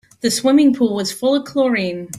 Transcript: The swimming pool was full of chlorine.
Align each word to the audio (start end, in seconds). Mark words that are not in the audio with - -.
The 0.21 0.31
swimming 0.31 0.73
pool 0.73 0.95
was 0.95 1.11
full 1.11 1.35
of 1.35 1.45
chlorine. 1.45 2.09